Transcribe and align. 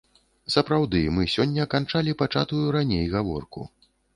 Сапраўды, 0.53 1.01
мы 1.17 1.27
сёння 1.35 1.67
канчалі 1.75 2.17
пачатую 2.25 2.65
раней 2.77 3.05
гаворку. 3.17 3.61